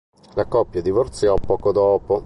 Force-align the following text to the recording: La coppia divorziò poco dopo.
La 0.33 0.45
coppia 0.45 0.81
divorziò 0.81 1.35
poco 1.35 1.71
dopo. 1.71 2.19